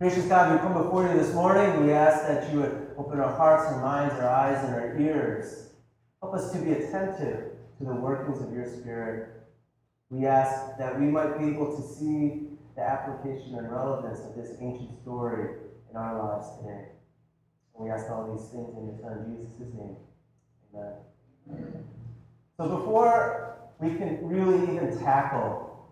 [0.00, 1.84] Gracious God, we come before you this morning.
[1.84, 5.70] We ask that you would open our hearts, our minds, our eyes, and our ears.
[6.22, 9.28] Help us to be attentive to the workings of your Spirit.
[10.08, 14.52] We ask that we might be able to see the application and relevance of this
[14.60, 15.56] ancient story
[15.90, 16.90] in our lives today.
[17.74, 19.96] And we ask all these things in your Son, Jesus' name.
[20.76, 21.84] Amen.
[22.56, 25.90] So before we can really even tackle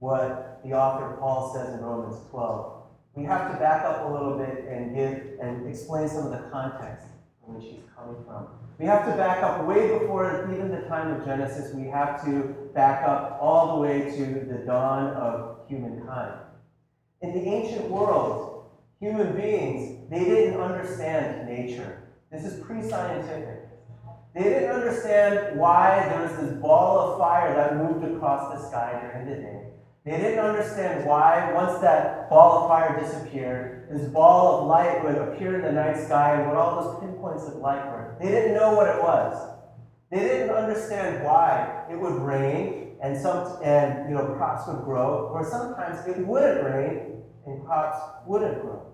[0.00, 2.75] what the author Paul says in Romans 12,
[3.16, 6.50] we have to back up a little bit and give and explain some of the
[6.50, 7.06] context
[7.46, 8.48] in which he's coming from.
[8.78, 11.74] We have to back up way before even the time of Genesis.
[11.74, 16.34] We have to back up all the way to the dawn of humankind.
[17.22, 18.66] In the ancient world,
[19.00, 22.02] human beings, they didn't understand nature.
[22.30, 23.60] This is pre-scientific.
[24.34, 29.00] They didn't understand why there was this ball of fire that moved across the sky
[29.00, 29.62] during the day.
[30.06, 35.16] They didn't understand why, once that ball of fire disappeared, this ball of light would
[35.16, 38.16] appear in the night sky and what all those pinpoints of light were.
[38.20, 39.56] They didn't know what it was.
[40.12, 45.28] They didn't understand why it would rain and some and you know crops would grow,
[45.34, 47.98] or sometimes it wouldn't rain and crops
[48.28, 48.86] wouldn't grow.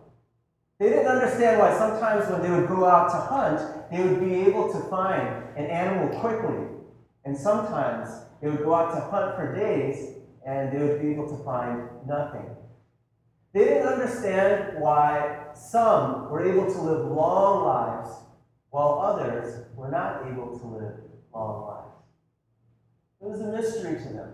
[0.78, 4.34] They didn't understand why sometimes when they would go out to hunt, they would be
[4.48, 6.69] able to find an animal quickly,
[7.26, 8.08] and sometimes
[8.41, 11.88] they would go out to hunt for days and they would be able to find
[12.06, 12.46] nothing.
[13.52, 18.10] They didn't understand why some were able to live long lives
[18.70, 20.94] while others were not able to live
[21.34, 21.94] long lives.
[23.20, 24.30] It was a mystery to them.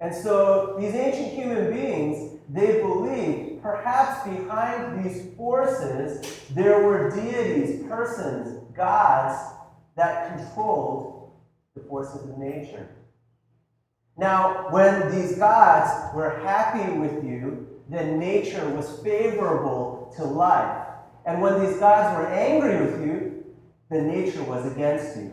[0.00, 7.84] And so these ancient human beings, they believed perhaps behind these forces there were deities,
[7.88, 9.54] persons, gods
[9.96, 11.32] that controlled
[11.74, 12.88] the forces of nature.
[14.18, 20.86] Now, when these gods were happy with you, then nature was favorable to life.
[21.24, 23.44] And when these gods were angry with you,
[23.90, 25.32] then nature was against you.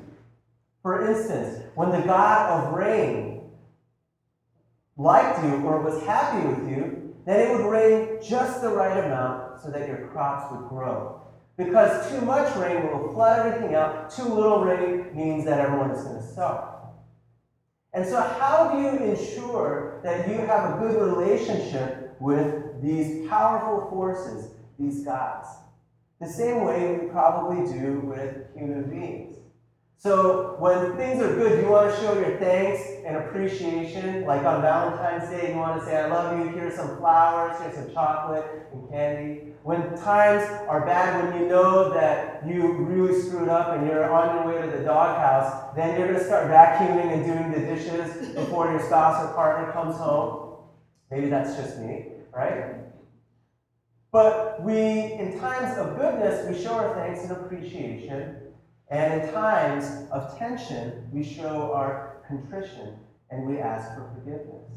[0.83, 3.49] For instance, when the god of rain
[4.97, 9.61] liked you or was happy with you, then it would rain just the right amount
[9.63, 11.21] so that your crops would grow.
[11.57, 16.03] Because too much rain will flood everything out, too little rain means that everyone is
[16.03, 16.74] going to starve.
[17.95, 23.89] And so, how do you ensure that you have a good relationship with these powerful
[23.89, 25.47] forces, these gods?
[26.19, 29.37] The same way we probably do with human beings.
[29.97, 34.25] So, when things are good, you want to show your thanks and appreciation.
[34.25, 37.75] Like on Valentine's Day, you want to say, I love you, here's some flowers, here's
[37.75, 39.53] some chocolate and candy.
[39.65, 44.35] When times are bad, when you know that you really screwed up and you're on
[44.35, 48.35] your way to the doghouse, then you're going to start vacuuming and doing the dishes
[48.35, 50.59] before your spouse or partner comes home.
[51.09, 52.75] Maybe that's just me, right?
[54.11, 58.37] But we, in times of goodness, we show our thanks and appreciation.
[58.91, 62.99] And in times of tension, we show our contrition
[63.31, 64.69] and we ask for forgiveness.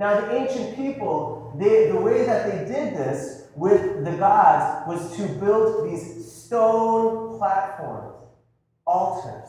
[0.00, 5.16] Now, the ancient people, they, the way that they did this with the gods was
[5.16, 8.14] to build these stone platforms,
[8.86, 9.48] altars.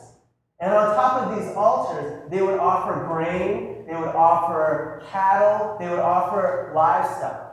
[0.58, 5.88] And on top of these altars, they would offer grain, they would offer cattle, they
[5.88, 7.46] would offer livestock.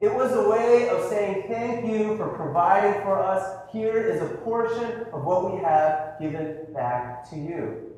[0.00, 3.62] It was a way of saying thank you for providing for us.
[3.72, 7.92] Here is a portion of what we have given back to you.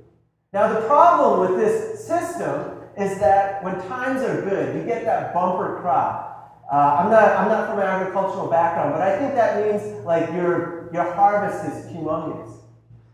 [0.52, 5.34] Now, the problem with this system is that when times are good, you get that
[5.34, 6.37] bumper crop.
[6.70, 10.30] Uh, I'm, not, I'm not from an agricultural background, but I think that means like
[10.32, 12.58] your, your harvest is humongous.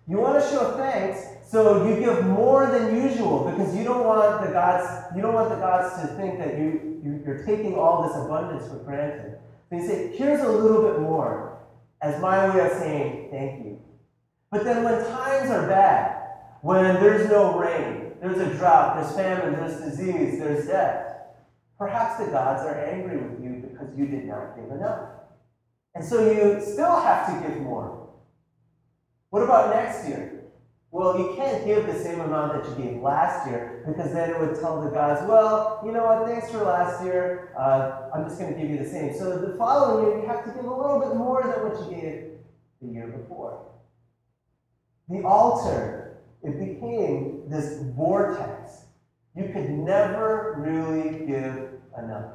[0.08, 4.44] You want to show thanks, so you give more than usual because you don't want
[4.44, 8.02] the gods, you don't want the gods to think that you, you you're taking all
[8.02, 9.38] this abundance for granted.
[9.70, 11.58] You say, here's a little bit more
[12.02, 13.80] as my way of saying thank you.
[14.50, 16.22] But then when times are bad,
[16.62, 21.13] when there's no rain, there's a drought, there's famine, there's disease, there's death.
[21.78, 25.10] Perhaps the gods are angry with you because you did not give enough.
[25.94, 28.08] And so you still have to give more.
[29.30, 30.44] What about next year?
[30.90, 34.38] Well, you can't give the same amount that you gave last year because then it
[34.38, 37.52] would tell the gods, well, you know what, thanks for last year.
[37.58, 39.12] Uh, I'm just going to give you the same.
[39.12, 42.00] So the following year, you have to give a little bit more than what you
[42.00, 42.30] gave
[42.80, 43.72] the year before.
[45.08, 46.04] The altar
[46.44, 48.83] it became this vortex.
[49.36, 52.32] You could never really give enough.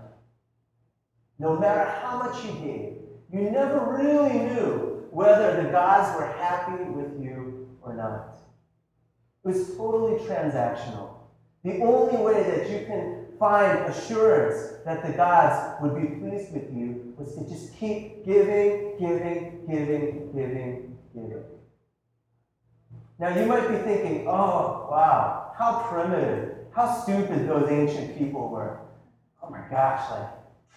[1.37, 2.93] No matter how much you gave,
[3.31, 8.39] you never really knew whether the gods were happy with you or not.
[9.43, 11.11] It was totally transactional.
[11.63, 16.73] The only way that you can find assurance that the gods would be pleased with
[16.73, 21.43] you was to just keep giving, giving, giving, giving, giving.
[23.17, 28.79] Now you might be thinking, oh, wow, how primitive, how stupid those ancient people were.
[29.41, 30.29] Oh my gosh, like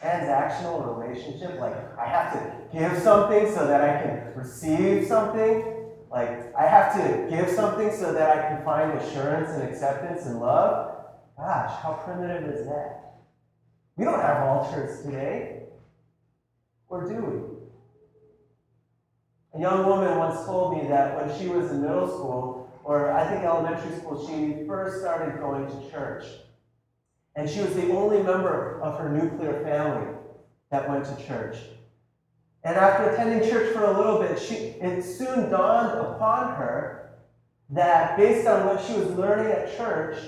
[0.02, 5.64] transactional relationship, like I have to give something so that I can receive something.
[6.10, 10.40] Like I have to give something so that I can find assurance and acceptance and
[10.40, 10.96] love.
[11.36, 13.14] Gosh, how primitive is that?
[13.96, 15.62] We don't have altars today.
[16.88, 17.52] Or do we?
[19.54, 23.28] A young woman once told me that when she was in middle school, or I
[23.30, 26.24] think elementary school, she first started going to church.
[27.34, 30.14] And she was the only member of her nuclear family
[30.70, 31.56] that went to church.
[32.64, 37.10] And after attending church for a little bit, she, it soon dawned upon her
[37.70, 40.18] that based on what she was learning at church,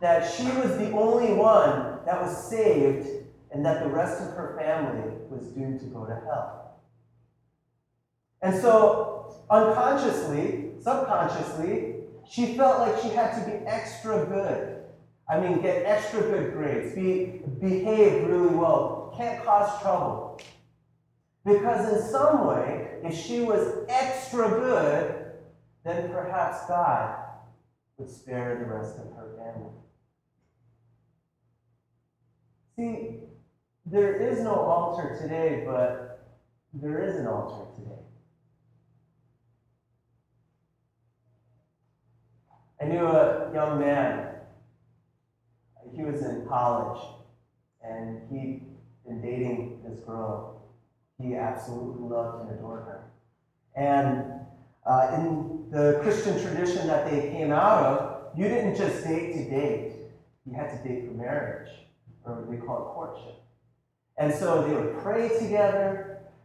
[0.00, 3.08] that she was the only one that was saved
[3.50, 6.80] and that the rest of her family was doomed to go to hell.
[8.42, 11.94] And so, unconsciously, subconsciously,
[12.28, 14.84] she felt like she had to be extra good.
[15.28, 20.40] I mean, get extra good grades, be, behave really well, can't cause trouble.
[21.44, 25.32] Because in some way, if she was extra good,
[25.84, 27.18] then perhaps God
[27.96, 29.70] would spare the rest of her family.
[32.76, 33.20] See,
[33.86, 36.38] there is no altar today, but
[36.72, 38.03] there is an altar today.
[42.84, 44.28] I knew a young man.
[45.96, 47.00] He was in college,
[47.82, 48.66] and he'd
[49.06, 50.66] been dating this girl.
[51.18, 53.04] He absolutely loved and adored her.
[53.74, 54.24] And
[54.84, 59.48] uh, in the Christian tradition that they came out of, you didn't just date to
[59.48, 59.92] date,
[60.44, 61.70] you had to date for marriage
[62.26, 63.40] or they call it courtship.
[64.18, 66.03] And so they would pray together,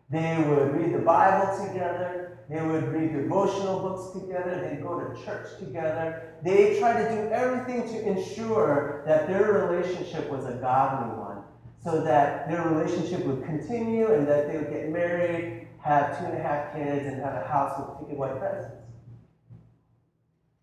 [0.09, 5.23] they would read the Bible together, they would read devotional books together, they'd go to
[5.23, 6.33] church together.
[6.41, 11.43] They tried to do everything to ensure that their relationship was a godly one,
[11.83, 16.37] so that their relationship would continue and that they would get married, have two and
[16.37, 18.71] a half kids, and have a house with picket white fences.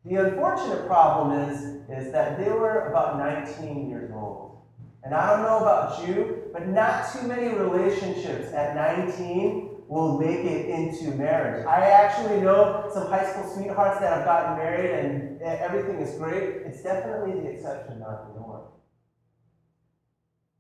[0.05, 4.56] The unfortunate problem is, is that they were about 19 years old.
[5.07, 10.41] And I don't know about you, but not too many relationships at 19 will make
[10.41, 11.65] it into marriage.
[11.65, 16.63] I actually know some high school sweethearts that have gotten married and everything is great.
[16.67, 18.63] It's definitely the exception, not the norm.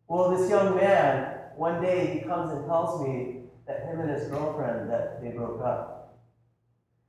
[0.07, 4.29] Well, this young man, one day he comes and tells me that him and his
[4.29, 6.21] girlfriend that they broke up.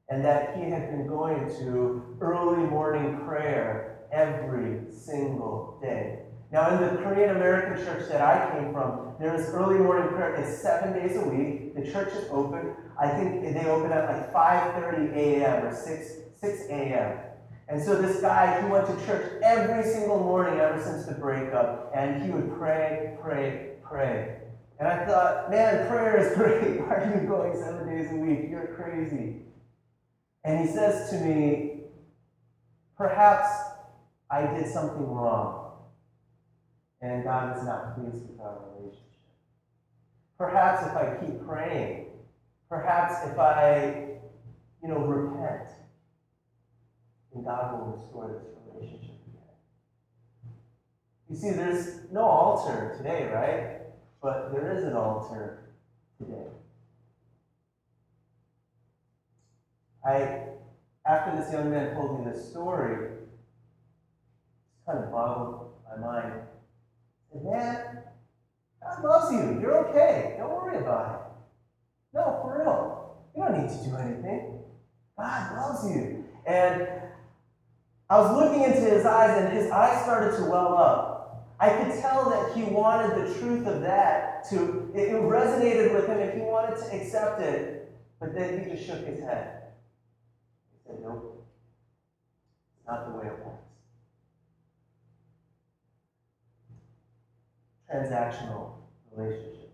[0.10, 6.24] And that he had been going to early morning prayer every single day.
[6.50, 10.36] Now, in the Korean American church that I came from, there is early morning prayer.
[10.36, 11.76] It's seven days a week.
[11.76, 12.74] The church is open.
[12.98, 15.66] I think they open at like 5.30 a.m.
[15.66, 17.20] or 6, 6 a.m.
[17.68, 21.92] And so this guy, he went to church every single morning ever since the breakup,
[21.94, 24.38] and he would pray, pray, pray.
[24.80, 26.80] And I thought, man, prayer is great.
[26.80, 28.50] Why are you going seven days a week?
[28.50, 29.42] You're crazy.
[30.46, 31.82] And he says to me,
[32.96, 33.50] perhaps
[34.32, 35.67] I did something wrong
[37.02, 39.04] and God is not pleased with our relationship.
[40.38, 42.08] Perhaps if I keep praying,
[42.70, 44.18] perhaps if I,
[44.82, 45.68] you know, repent,
[47.34, 48.44] then God will restore this
[48.74, 49.42] relationship again.
[51.30, 53.82] You see, there's no altar today, right?
[54.22, 55.60] But there is an altar
[56.20, 56.48] today.
[60.04, 60.40] I,
[61.06, 63.28] after this young man told me this story, it
[64.86, 66.34] kind of boggled my mind.
[67.34, 68.04] And man,
[68.82, 69.60] God loves you.
[69.60, 70.36] You're okay.
[70.38, 72.18] Don't worry about it.
[72.18, 72.98] No, for real.
[73.36, 74.60] You don't need to do anything.
[75.18, 76.26] God loves you.
[76.46, 76.88] And
[78.10, 81.18] I was looking into his eyes, and his eyes started to well up.
[81.60, 86.20] I could tell that he wanted the truth of that to, it resonated with him,
[86.20, 87.92] and he wanted to accept it.
[88.20, 89.64] But then he just shook his head.
[90.72, 91.46] He said, Nope.
[92.88, 93.67] Not the way it works.
[97.92, 98.72] Transactional
[99.16, 99.74] relationships,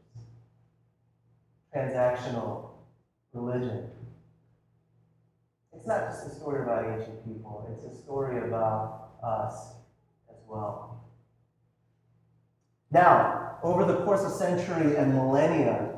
[1.75, 2.69] transactional
[3.33, 3.89] religion.
[5.73, 9.73] It's not just a story about ancient people, it's a story about us
[10.29, 11.03] as well.
[12.91, 15.89] Now, over the course of century and millennia,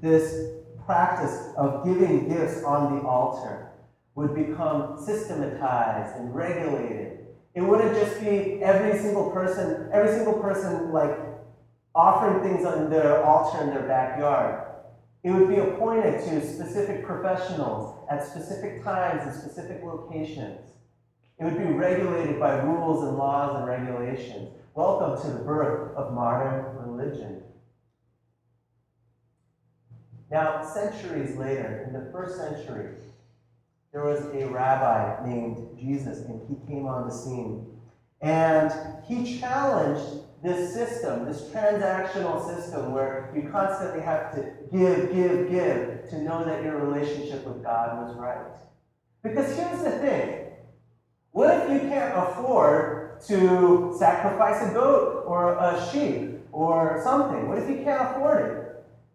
[0.00, 0.50] this
[0.84, 3.68] practice of giving gifts on the altar
[4.16, 7.18] would become systematized and regulated
[7.54, 11.29] It wouldn't just be every single person, every single person like
[11.94, 14.66] offering things on their altar in their backyard.
[15.22, 20.60] It would be appointed to specific professionals at specific times and specific locations.
[21.38, 24.50] It would be regulated by rules and laws and regulations.
[24.74, 27.42] Welcome to the birth of modern religion.
[30.30, 32.94] Now, centuries later, in the first century,
[33.92, 37.66] there was a rabbi named Jesus, and he came on the scene.
[38.20, 38.72] And
[39.06, 46.08] he challenged this system, this transactional system where you constantly have to give, give, give
[46.10, 48.56] to know that your relationship with God was right.
[49.22, 50.46] Because here's the thing
[51.32, 57.48] what if you can't afford to sacrifice a goat or a sheep or something?
[57.48, 58.66] What if you can't afford it?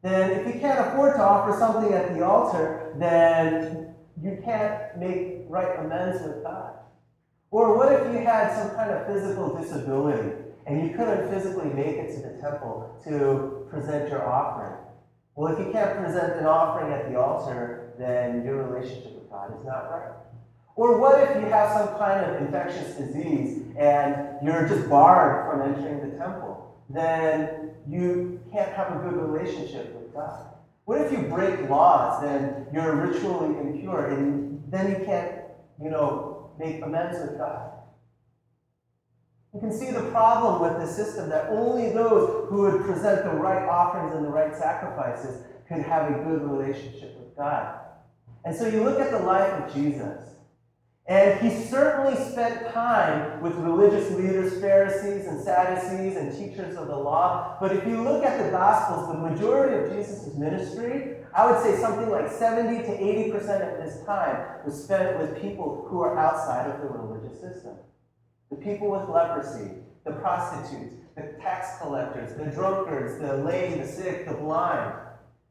[0.01, 5.45] Then, if you can't afford to offer something at the altar, then you can't make
[5.49, 6.73] right amends with God.
[7.49, 11.97] Or what if you had some kind of physical disability and you couldn't physically make
[11.97, 14.77] it to the temple to present your offering?
[15.35, 19.53] Well, if you can't present an offering at the altar, then your relationship with God
[19.59, 20.13] is not right.
[20.75, 25.61] Or what if you have some kind of infectious disease and you're just barred from
[25.61, 26.75] entering the temple?
[26.89, 30.47] Then you can't have a good relationship with God.
[30.85, 35.41] What if you break laws, then you're ritually impure and then you can't,
[35.81, 37.71] you know, make amends with God?
[39.55, 43.31] You can see the problem with the system that only those who would present the
[43.31, 47.79] right offerings and the right sacrifices could have a good relationship with God.
[48.43, 50.19] And so you look at the life of Jesus.
[51.07, 56.97] And he certainly spent time with religious leaders, Pharisees and Sadducees and teachers of the
[56.97, 57.55] law.
[57.61, 61.79] But if you look at the Gospels, the majority of Jesus' ministry, I would say
[61.79, 66.69] something like 70 to 80% of his time was spent with people who are outside
[66.69, 67.77] of the religious system.
[68.49, 69.71] The people with leprosy,
[70.05, 74.93] the prostitutes, the tax collectors, the drunkards, the lame, the sick, the blind,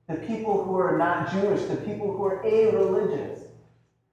[0.09, 3.41] the people who are not Jewish, the people who are a religious.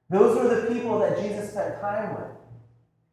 [0.09, 2.31] Those were the people that Jesus spent time with.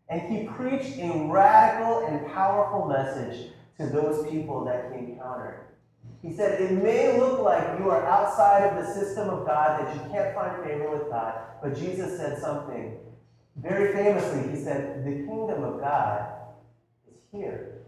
[0.09, 5.67] And he preached a radical and powerful message to those people that he encountered.
[6.23, 9.95] He said, It may look like you are outside of the system of God, that
[9.95, 12.97] you can't find favor with God, but Jesus said something.
[13.61, 16.29] Very famously, he said, The kingdom of God
[17.11, 17.83] is here.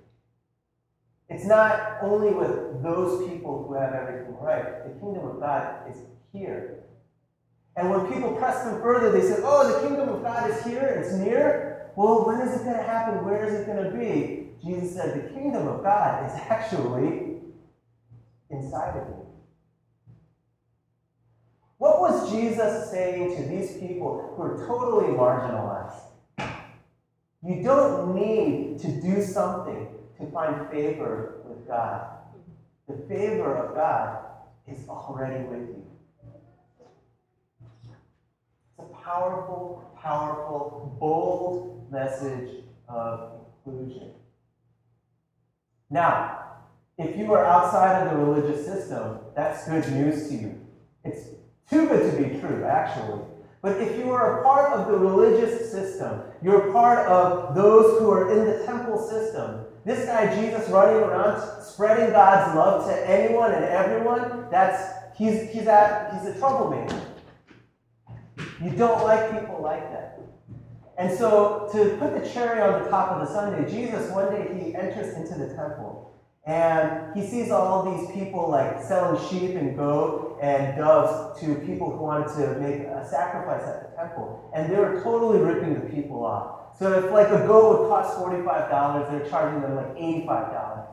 [1.29, 5.97] It's not only with those people who have everything right, the kingdom of God is
[6.33, 6.81] here.
[7.77, 11.03] And when people pressed him further, they said, Oh, the kingdom of God is here,
[11.05, 11.91] it's near.
[11.95, 13.25] Well, when is it going to happen?
[13.25, 14.49] Where is it going to be?
[14.65, 17.39] Jesus said, The kingdom of God is actually
[18.51, 19.30] inside of you.
[21.81, 25.99] What was Jesus saying to these people who are totally marginalized?
[27.43, 32.19] You don't need to do something to find favor with God.
[32.87, 34.27] The favor of God
[34.69, 35.87] is already with you.
[38.79, 44.11] It's a powerful, powerful, bold message of inclusion.
[45.89, 46.43] Now,
[46.99, 50.61] if you are outside of the religious system, that's good news to you.
[51.05, 51.40] It's
[51.71, 53.23] too good to be true, actually.
[53.63, 58.11] But if you are a part of the religious system, you're part of those who
[58.11, 63.53] are in the temple system, this guy Jesus running around spreading God's love to anyone
[63.53, 64.83] and everyone, that's
[65.17, 67.01] he's he's at he's a troublemaker.
[68.63, 70.19] You don't like people like that.
[70.99, 74.55] And so, to put the cherry on the top of the sundae, Jesus, one day,
[74.63, 76.10] he enters into the temple.
[76.47, 81.91] And he sees all these people like selling sheep and goat and doves to people
[81.91, 84.51] who wanted to make a sacrifice at the temple.
[84.55, 86.79] And they were totally ripping the people off.
[86.79, 90.87] So if like a goat would cost $45, they're charging them like $85.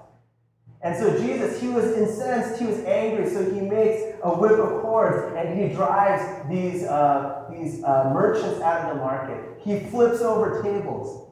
[0.81, 4.81] And so Jesus, he was incensed, he was angry, so he makes a whip of
[4.81, 9.59] cords and he drives these, uh, these uh, merchants out of the market.
[9.63, 11.31] He flips over tables.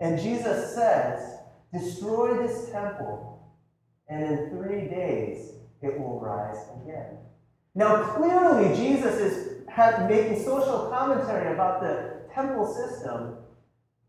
[0.00, 1.34] And Jesus says,
[1.72, 3.36] Destroy this temple,
[4.08, 7.18] and in three days it will rise again.
[7.74, 9.56] Now, clearly, Jesus is
[10.08, 13.36] making social commentary about the temple system,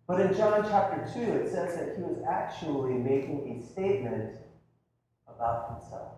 [0.07, 4.37] but in John chapter 2, it says that he was actually making a statement
[5.27, 6.13] about himself.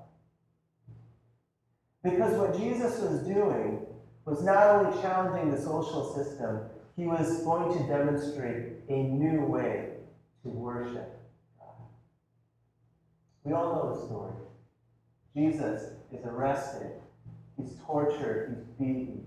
[2.03, 3.85] Because what Jesus was doing
[4.25, 6.61] was not only challenging the social system,
[6.95, 9.89] he was going to demonstrate a new way
[10.43, 11.18] to worship.
[13.43, 14.33] We all know the story.
[15.35, 16.91] Jesus is arrested,
[17.57, 19.25] he's tortured, he's beaten,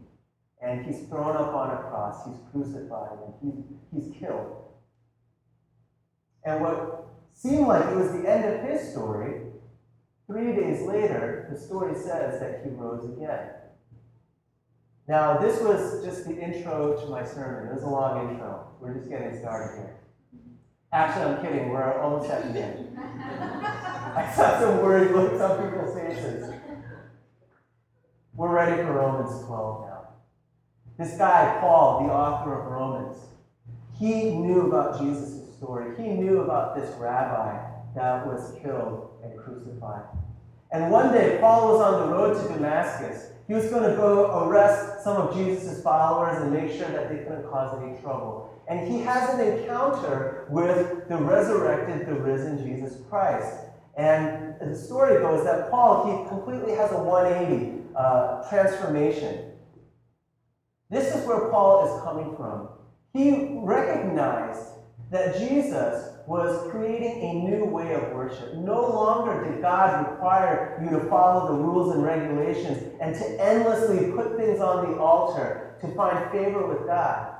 [0.60, 4.64] and he's thrown up on a cross, he's crucified, and he's, he's killed.
[6.44, 9.42] And what seemed like it was the end of his story,
[10.26, 13.50] three days later, the story says that he rose again.
[15.08, 17.68] Now, this was just the intro to my sermon.
[17.68, 18.68] It was a long intro.
[18.80, 19.96] We're just getting started here.
[20.92, 21.70] Actually, I'm kidding.
[21.70, 22.98] We're almost at the end.
[22.98, 26.52] I saw some worried looks on people's faces.
[28.34, 30.08] We're ready for Romans 12 now.
[30.98, 33.16] This guy, Paul, the author of Romans,
[33.98, 35.96] he knew about Jesus' story.
[35.96, 37.58] He knew about this rabbi
[37.94, 40.04] that was killed and crucified.
[40.72, 43.32] And one day, Paul was on the road to Damascus.
[43.52, 47.22] He was going to go arrest some of Jesus' followers and make sure that they
[47.22, 48.50] couldn't cause any trouble.
[48.66, 53.54] And he has an encounter with the resurrected, the risen Jesus Christ.
[53.94, 59.50] And the story goes that Paul, he completely has a 180 uh, transformation.
[60.88, 62.70] This is where Paul is coming from.
[63.12, 64.66] He recognized
[65.12, 68.54] that Jesus was creating a new way of worship.
[68.54, 74.10] No longer did God require you to follow the rules and regulations and to endlessly
[74.12, 77.30] put things on the altar to find favor with God.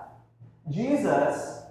[0.70, 1.62] Jesus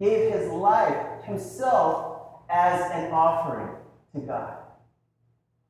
[0.00, 3.74] gave his life himself as an offering
[4.14, 4.58] to God.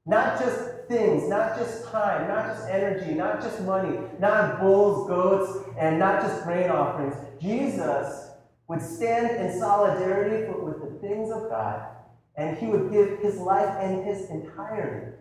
[0.04, 5.66] Not just things, not just time, not just energy, not just money, not bulls, goats,
[5.78, 7.14] and not just grain offerings.
[7.40, 8.27] Jesus
[8.68, 11.88] would stand in solidarity with the things of God,
[12.37, 15.16] and he would give his life and his entirety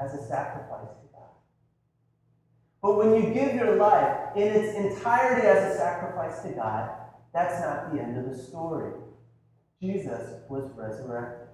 [0.00, 1.30] as a sacrifice to God.
[2.80, 6.90] But when you give your life in its entirety as a sacrifice to God,
[7.34, 8.92] that's not the end of the story.
[9.82, 11.48] Jesus was resurrected.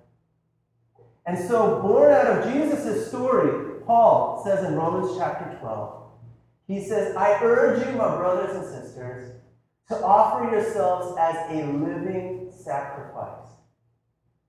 [1.24, 6.02] And so, born out of Jesus' story, Paul says in Romans chapter 12,
[6.66, 9.41] he says, I urge you, my brothers and sisters,
[9.92, 13.48] to offer yourselves as a living sacrifice,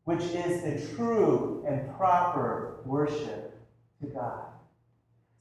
[0.06, 3.60] which is the true and proper worship
[4.02, 4.46] to God.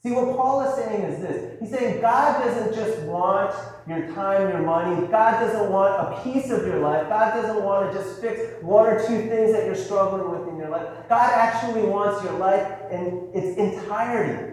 [0.02, 3.54] See, what Paul is saying is this He's saying God doesn't just want
[3.88, 5.06] your time, your money.
[5.06, 7.08] God doesn't want a piece of your life.
[7.08, 10.56] God doesn't want to just fix one or two things that you're struggling with in
[10.56, 10.88] your life.
[11.08, 14.51] God actually wants your life in its entirety.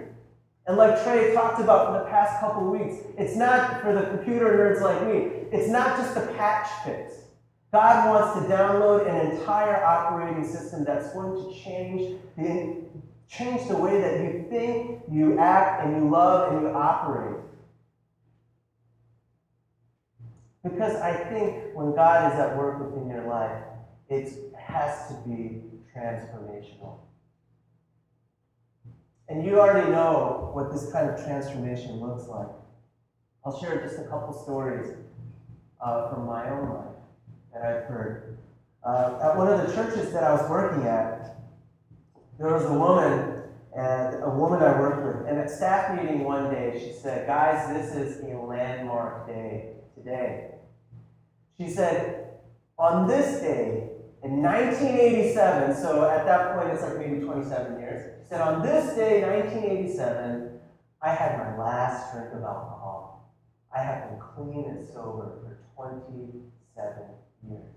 [0.67, 4.45] And like Trey talked about for the past couple weeks, it's not for the computer
[4.45, 7.13] nerds like me, it's not just a patch fix.
[7.71, 12.83] God wants to download an entire operating system that's going to change the
[13.29, 17.37] change the way that you think, you act, and you love, and you operate.
[20.63, 23.63] Because I think when God is at work within your life,
[24.09, 25.61] it has to be
[25.95, 26.99] transformational.
[29.29, 32.47] And you already know what this kind of transformation looks like.
[33.45, 34.93] I'll share just a couple stories
[35.81, 36.95] uh, from my own life
[37.53, 38.37] that I've heard.
[38.83, 41.37] Uh, at one of the churches that I was working at,
[42.37, 43.43] there was a woman,
[43.75, 47.67] and a woman I worked with, and at staff meeting one day, she said, Guys,
[47.73, 50.51] this is a landmark day today.
[51.59, 52.29] She said,
[52.77, 53.89] On this day,
[54.23, 59.23] in 1987, so at that point it's like maybe 27 years, said, On this day,
[59.23, 60.59] 1987,
[61.01, 63.33] I had my last drink of alcohol.
[63.75, 66.93] I have been clean and sober for 27
[67.49, 67.73] years.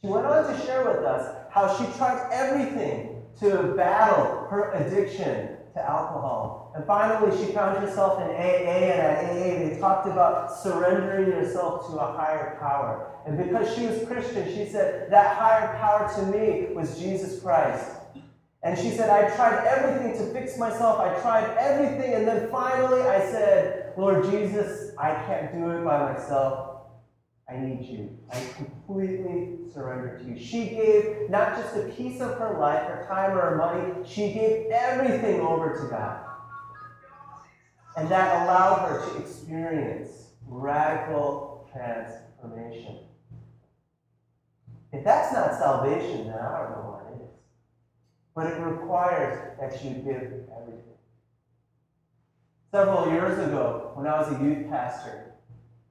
[0.00, 5.56] She went on to share with us how she tried everything to battle her addiction
[5.74, 6.72] to alcohol.
[6.76, 11.90] And finally, she found herself in AA, and at AA, they talked about surrendering yourself
[11.90, 13.10] to a higher power.
[13.26, 17.95] And because she was Christian, she said, That higher power to me was Jesus Christ.
[18.66, 20.98] And she said, I tried everything to fix myself.
[20.98, 22.14] I tried everything.
[22.14, 26.80] And then finally, I said, Lord Jesus, I can't do it by myself.
[27.48, 28.18] I need you.
[28.28, 30.36] I completely surrender to you.
[30.36, 34.32] She gave not just a piece of her life, her time, or her money, she
[34.32, 36.24] gave everything over to God.
[37.96, 42.98] And that allowed her to experience radical transformation.
[44.92, 47.05] If that's not salvation, then I don't know what.
[48.36, 50.82] But it requires that you give everything.
[52.70, 55.32] Several years ago, when I was a youth pastor,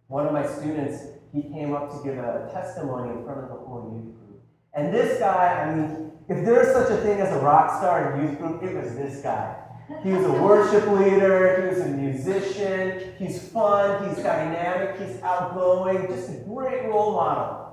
[0.08, 1.02] one of my students
[1.34, 4.42] he came up to give a testimony in front of the whole youth group.
[4.74, 8.28] And this guy, I mean, if there's such a thing as a rock star in
[8.28, 9.56] youth group, it was this guy.
[10.04, 16.08] He was a worship leader, he was a musician, he's fun, he's dynamic, he's outgoing,
[16.08, 17.65] just a great role model.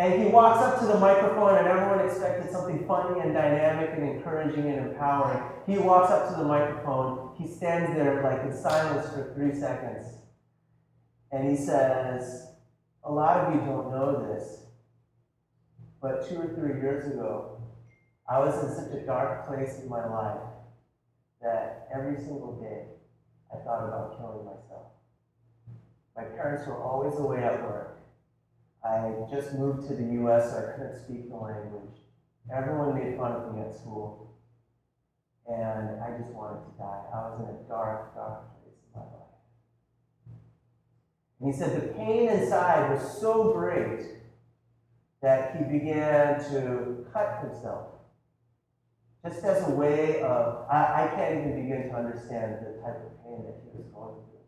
[0.00, 4.08] And he walks up to the microphone, and everyone expected something funny and dynamic and
[4.08, 5.42] encouraging and empowering.
[5.66, 10.06] He walks up to the microphone, he stands there like in silence for three seconds,
[11.30, 12.46] and he says,
[13.04, 14.62] a lot of you don't know this,
[16.00, 17.60] but two or three years ago,
[18.26, 20.40] I was in such a dark place in my life
[21.42, 22.84] that every single day
[23.52, 24.92] I thought about killing myself.
[26.16, 27.99] My parents were always away at work.
[28.84, 32.00] I just moved to the US, so I couldn't speak the language.
[32.52, 34.34] Everyone made fun of me at school.
[35.46, 37.04] And I just wanted to die.
[37.12, 39.20] I was in a dark, dark place in my life.
[41.40, 44.06] And he said the pain inside was so great
[45.22, 47.88] that he began to cut himself.
[49.24, 53.22] Just as a way of, I, I can't even begin to understand the type of
[53.22, 54.39] pain that he was going through.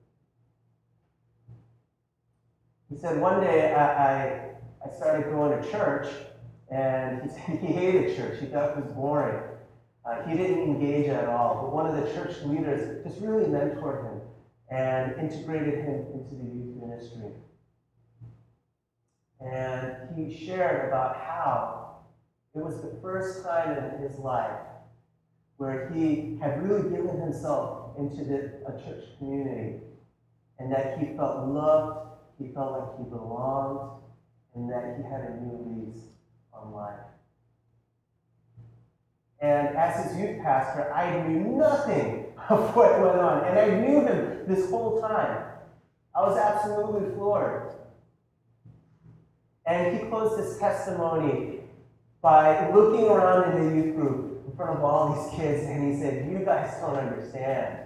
[2.92, 4.50] He said one day I, I,
[4.84, 6.08] I started going to church,
[6.70, 8.38] and he said he hated church.
[8.38, 9.40] He thought it was boring.
[10.04, 11.62] Uh, he didn't engage at all.
[11.62, 14.20] But one of the church leaders just really mentored him
[14.70, 17.30] and integrated him into the youth ministry.
[19.40, 21.96] And he shared about how
[22.54, 24.58] it was the first time in his life
[25.58, 29.72] where he had really given himself into the, a church community
[30.60, 34.02] and that he felt loved, he felt like he belonged,
[34.54, 36.04] and that he had a new lease
[36.52, 36.98] on life.
[39.40, 43.44] And as his youth pastor, I knew nothing of what went on.
[43.44, 45.46] And I knew him this whole time.
[46.14, 47.72] I was absolutely floored.
[49.66, 51.60] And he closed his testimony
[52.20, 56.00] by looking around in the youth group in front of all these kids, and he
[56.00, 57.78] said, You guys don't understand.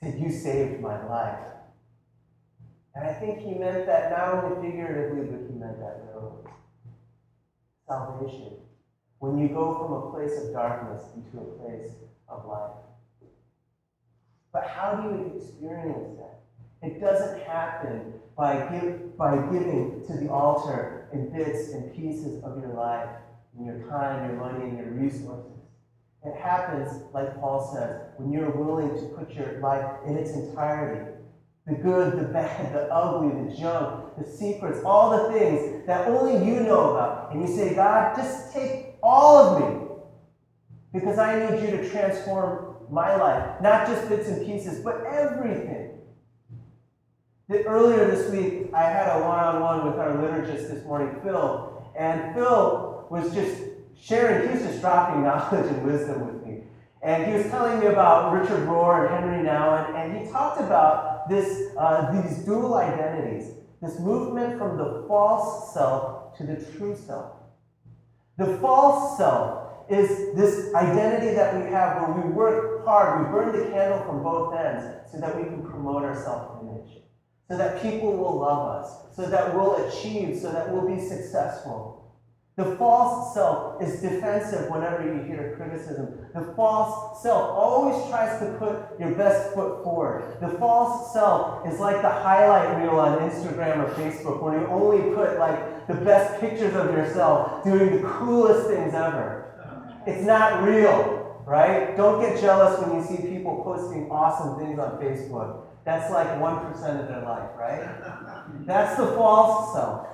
[0.00, 1.38] He said, You saved my life.
[2.94, 6.44] And I think he meant that not only figuratively, but he meant that literally.
[7.86, 8.56] Salvation.
[9.18, 11.90] When you go from a place of darkness into a place
[12.28, 12.74] of light.
[14.52, 16.40] But how do you experience that?
[16.82, 22.58] It doesn't happen by, give, by giving to the altar in bits and pieces of
[22.58, 23.08] your life,
[23.56, 25.50] and your time, your money, and your resources.
[26.24, 31.19] It happens, like Paul says, when you're willing to put your life in its entirety.
[31.70, 36.44] The good, the bad, the ugly, the junk, the secrets, all the things that only
[36.44, 37.32] you know about.
[37.32, 39.86] And you say, God, just take all of me.
[40.92, 43.60] Because I need you to transform my life.
[43.62, 45.98] Not just bits and pieces, but everything.
[47.48, 51.84] Earlier this week, I had a one on one with our liturgist this morning, Phil.
[51.96, 53.62] And Phil was just
[54.00, 56.62] sharing, he was just dropping knowledge and wisdom with me.
[57.02, 61.09] And he was telling me about Richard Rohr and Henry Nouwen, and he talked about
[61.30, 67.32] this, uh, these dual identities, this movement from the false self to the true self.
[68.36, 73.58] The false self is this identity that we have where we work hard, we burn
[73.58, 77.02] the candle from both ends so that we can promote our self image,
[77.48, 81.99] so that people will love us, so that we'll achieve, so that we'll be successful.
[82.60, 86.26] The false self is defensive whenever you hear criticism.
[86.34, 90.36] The false self always tries to put your best foot forward.
[90.42, 95.14] The false self is like the highlight reel on Instagram or Facebook where you only
[95.14, 99.46] put like the best pictures of yourself doing the coolest things ever.
[100.06, 101.96] It's not real, right?
[101.96, 105.62] Don't get jealous when you see people posting awesome things on Facebook.
[105.86, 107.88] That's like 1% of their life, right?
[108.66, 110.08] That's the false self.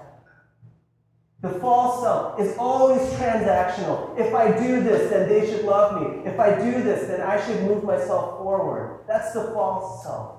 [1.46, 4.18] The false self is always transactional.
[4.18, 6.28] If I do this, then they should love me.
[6.28, 9.04] If I do this, then I should move myself forward.
[9.06, 10.36] That's the false self.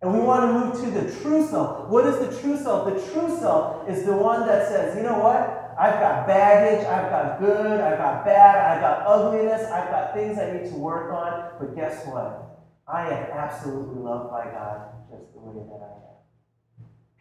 [0.00, 1.88] And we want to move to the true self.
[1.88, 2.86] What is the true self?
[2.86, 5.74] The true self is the one that says, you know what?
[5.76, 10.38] I've got baggage, I've got good, I've got bad, I've got ugliness, I've got things
[10.38, 11.50] I need to work on.
[11.58, 12.60] But guess what?
[12.86, 15.97] I am absolutely loved by God just the way that I am.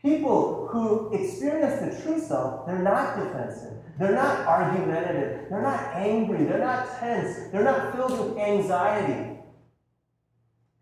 [0.08, 3.74] People who experience the true self, they're not defensive.
[4.00, 5.50] They're not argumentative.
[5.50, 6.46] They're not angry.
[6.46, 7.52] They're not tense.
[7.52, 9.38] They're not filled with anxiety.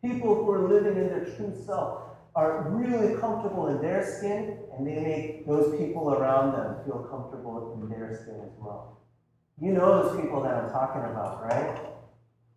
[0.04, 2.04] People who are living in their true self
[2.36, 7.80] are really comfortable in their skin, and they make those people around them feel comfortable
[7.82, 9.02] in their skin as well.
[9.60, 11.80] You know those people that I'm talking about, right?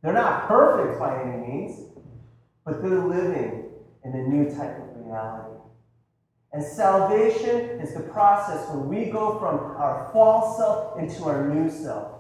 [0.03, 1.81] They're not perfect by any means,
[2.67, 3.71] but they're living
[4.05, 5.58] in a new type of reality.
[6.53, 11.71] And salvation is the process when we go from our false self into our new
[11.71, 12.15] self.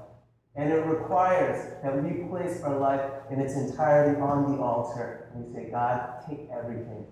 [0.55, 5.31] And it requires that we place our life in its entirety on the altar.
[5.33, 7.07] And we say, God, take everything.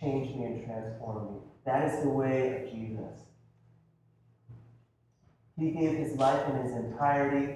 [0.00, 1.40] Change me and transform me.
[1.64, 3.20] That is the way of Jesus.
[5.58, 7.52] He gave his life in his entirety.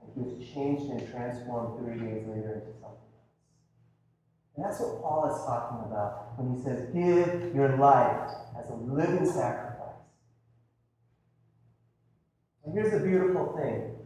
[0.00, 3.01] And he was changed and transformed three days later into something
[4.56, 8.74] and that's what Paul is talking about when he says, Give your life as a
[8.74, 9.96] living sacrifice,
[12.64, 13.96] And here's the beautiful thing.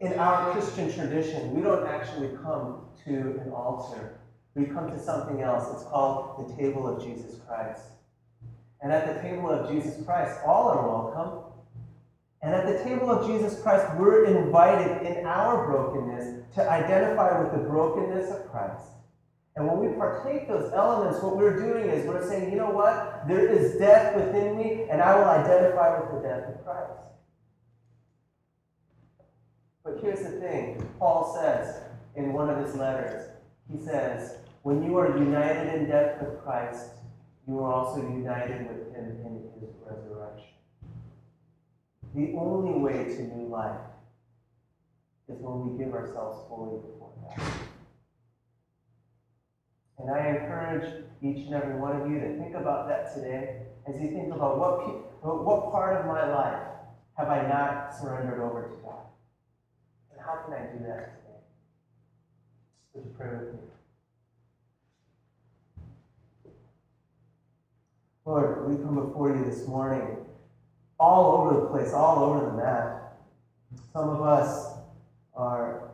[0.00, 4.20] In our Christian tradition, we don't actually come to an altar.
[4.54, 5.68] We come to something else.
[5.74, 7.82] It's called the table of Jesus Christ.
[8.80, 11.52] And at the table of Jesus Christ, all are welcome.
[12.42, 17.52] And at the table of Jesus Christ, we're invited in our brokenness to identify with
[17.52, 18.90] the brokenness of Christ.
[19.56, 23.26] And when we partake those elements, what we're doing is we're saying, you know what?
[23.26, 26.92] There is death within me, and I will identify with the death of Christ.
[29.82, 31.82] But here's the thing Paul says
[32.14, 33.30] in one of his letters,
[33.72, 36.90] he says, when you are united in death with Christ,
[37.48, 40.07] you are also united with him in his resurrection.
[42.14, 43.80] The only way to new life
[45.28, 47.46] is when we give ourselves fully before God.
[49.98, 54.00] And I encourage each and every one of you to think about that today as
[54.00, 56.62] you think about what, what part of my life
[57.16, 59.00] have I not surrendered over to God?
[60.12, 61.40] And how can I do that today?
[62.94, 63.60] Would you pray with me?
[68.24, 70.18] Lord, we come before you this morning,
[70.98, 73.18] all over the place, all over the map.
[73.92, 74.78] Some of us
[75.34, 75.90] are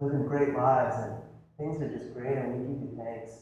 [0.00, 1.14] living great lives and
[1.58, 3.32] things are just great and we give you thanks.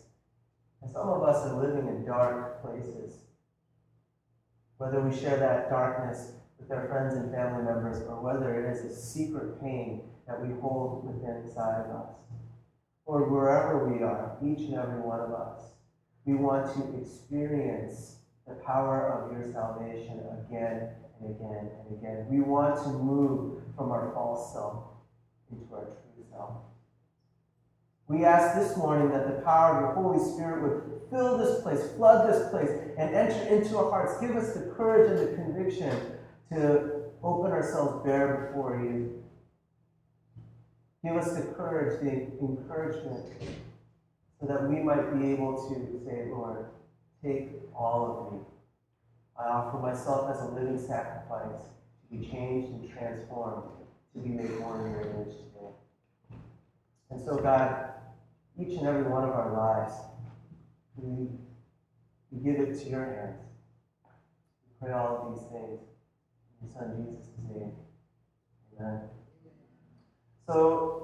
[0.83, 3.17] And some of us are living in dark places.
[4.77, 8.85] Whether we share that darkness with our friends and family members or whether it is
[8.85, 12.15] a secret pain that we hold within inside of us.
[13.07, 15.61] Or wherever we are, each and every one of us,
[16.25, 22.27] we want to experience the power of your salvation again and again and again.
[22.31, 24.85] We want to move from our false self
[25.51, 26.51] into our true self.
[28.07, 31.81] We ask this morning that the power of your Holy Spirit would fill this place,
[31.97, 34.21] flood this place, and enter into our hearts.
[34.21, 35.97] Give us the courage and the conviction
[36.51, 39.23] to open ourselves bare before you.
[41.03, 43.25] Give us the courage, the encouragement
[44.41, 46.67] so that we might be able to say, Lord,
[47.25, 48.41] take all of me.
[49.39, 51.71] I offer myself as a living sacrifice
[52.03, 53.65] to be changed and transformed,
[54.17, 55.71] to be made more in your image today.
[57.11, 57.95] And so, God,
[58.59, 59.95] each and every one of our lives,
[60.97, 61.29] we,
[62.33, 63.39] we give it to your hands.
[64.67, 65.81] We pray all of these things
[66.63, 67.73] in your Son Jesus' name.
[68.81, 69.01] Amen.
[70.51, 70.95] So,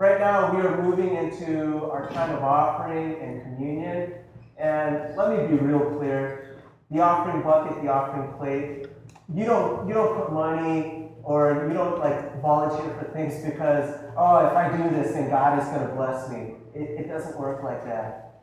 [0.00, 4.10] Right now, we are moving into our time of offering and communion.
[4.56, 6.56] And let me be real clear
[6.90, 8.86] the offering bucket, the offering plate,
[9.34, 14.46] you don't, you don't put money or you don't like volunteer for things because, oh,
[14.46, 16.54] if I do this, then God is going to bless me.
[16.74, 18.42] It, it doesn't work like that.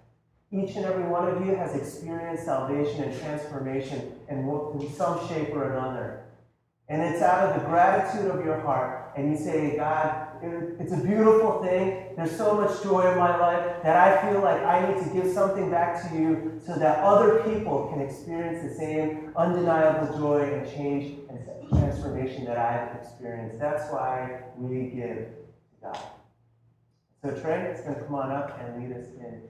[0.52, 5.54] Each and every one of you has experienced salvation and transformation in, in some shape
[5.54, 6.24] or another.
[6.90, 9.14] And it's out of the gratitude of your heart.
[9.16, 12.14] And you say, God, it's a beautiful thing.
[12.16, 15.32] There's so much joy in my life that I feel like I need to give
[15.34, 20.70] something back to you so that other people can experience the same undeniable joy and
[20.72, 23.60] change and transformation that I've experienced.
[23.60, 26.00] That's why we give to God.
[27.24, 29.42] So Trey is going to come on up and lead us in.